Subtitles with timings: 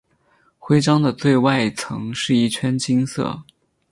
[0.57, 3.43] 徽章的最外层是一圈金色。